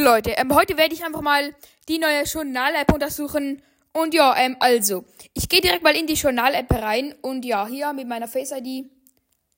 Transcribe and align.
cool, 0.00 0.04
Leute. 0.04 0.30
Ähm, 0.36 0.54
heute 0.54 0.76
werde 0.76 0.94
ich 0.94 1.04
einfach 1.04 1.20
mal 1.20 1.52
die 1.88 1.98
neue 1.98 2.22
Journal-App 2.22 2.92
untersuchen. 2.92 3.60
Und 3.92 4.14
ja, 4.14 4.36
ähm, 4.36 4.56
also, 4.60 5.04
ich 5.34 5.48
gehe 5.48 5.60
direkt 5.60 5.82
mal 5.82 5.96
in 5.96 6.06
die 6.06 6.14
Journal-App 6.14 6.72
rein. 6.72 7.12
Und 7.22 7.44
ja, 7.44 7.66
hier 7.66 7.92
mit 7.92 8.06
meiner 8.08 8.28
Face-ID. 8.28 8.86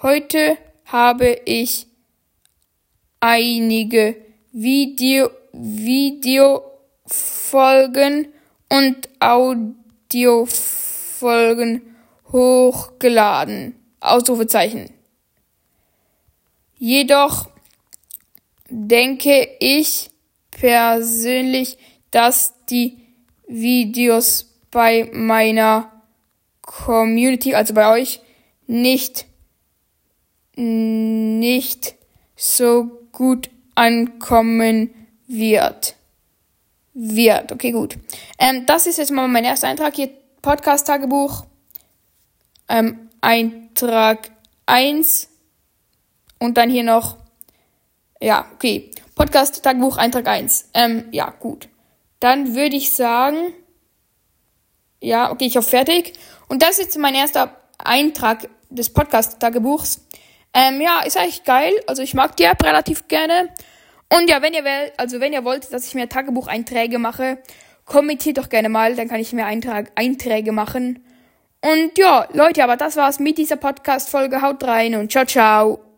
Heute 0.00 0.56
habe 0.86 1.40
ich 1.44 1.86
einige 3.20 4.16
Video, 4.52 5.30
Videofolgen 5.52 8.32
und 8.68 9.08
Audiofolgen 9.20 11.82
hochgeladen. 12.32 13.76
Ausrufezeichen. 14.00 14.90
Jedoch 16.78 17.48
denke 18.68 19.48
ich 19.60 20.11
persönlich, 20.52 21.76
dass 22.12 22.54
die 22.66 22.98
Videos 23.48 24.46
bei 24.70 25.10
meiner 25.12 25.90
Community, 26.62 27.54
also 27.54 27.74
bei 27.74 27.92
euch, 27.92 28.20
nicht, 28.66 29.26
nicht 30.54 31.96
so 32.36 33.06
gut 33.12 33.50
ankommen 33.74 34.90
wird. 35.26 35.96
Wird. 36.94 37.52
Okay, 37.52 37.72
gut. 37.72 37.98
Ähm, 38.38 38.66
das 38.66 38.86
ist 38.86 38.98
jetzt 38.98 39.10
mal 39.10 39.26
mein 39.28 39.44
erster 39.44 39.68
Eintrag 39.68 39.94
hier. 39.96 40.10
Podcast-Tagebuch. 40.42 41.44
Ähm, 42.68 43.10
Eintrag 43.20 44.30
1. 44.66 45.28
Und 46.38 46.56
dann 46.58 46.68
hier 46.68 46.84
noch. 46.84 47.21
Ja, 48.22 48.46
okay. 48.54 48.92
Podcast-Tagebuch, 49.16 49.96
Eintrag 49.96 50.28
1. 50.28 50.70
Ähm, 50.74 51.06
ja, 51.10 51.34
gut. 51.40 51.68
Dann 52.20 52.54
würde 52.54 52.76
ich 52.76 52.92
sagen. 52.92 53.52
Ja, 55.00 55.32
okay, 55.32 55.46
ich 55.46 55.56
hoffe 55.56 55.70
fertig. 55.70 56.12
Und 56.48 56.62
das 56.62 56.78
ist 56.78 56.78
jetzt 56.78 56.98
mein 56.98 57.16
erster 57.16 57.56
Eintrag 57.78 58.48
des 58.70 58.92
Podcast-Tagebuchs. 58.92 60.06
Ähm, 60.54 60.80
ja, 60.80 61.00
ist 61.00 61.16
eigentlich 61.16 61.42
geil. 61.42 61.72
Also 61.88 62.02
ich 62.02 62.14
mag 62.14 62.36
die 62.36 62.44
App 62.44 62.62
relativ 62.62 63.08
gerne. 63.08 63.48
Und 64.08 64.30
ja, 64.30 64.40
wenn 64.40 64.54
ihr 64.54 64.64
wollt, 64.64 64.92
also 64.98 65.18
wenn 65.18 65.32
ihr 65.32 65.44
wollt, 65.44 65.72
dass 65.72 65.88
ich 65.88 65.94
mir 65.94 66.08
Tagebucheinträge 66.08 67.00
mache, 67.00 67.38
kommentiert 67.86 68.38
doch 68.38 68.48
gerne 68.48 68.68
mal, 68.68 68.94
dann 68.94 69.08
kann 69.08 69.18
ich 69.18 69.32
mir 69.32 69.46
Eintrag, 69.46 69.90
Einträge 69.96 70.52
machen. 70.52 71.04
Und 71.60 71.98
ja, 71.98 72.28
Leute, 72.32 72.62
aber 72.62 72.76
das 72.76 72.94
war's 72.96 73.18
mit 73.18 73.36
dieser 73.38 73.56
Podcast-Folge. 73.56 74.42
Haut 74.42 74.62
rein 74.62 74.94
und 74.94 75.10
ciao, 75.10 75.24
ciao. 75.24 75.91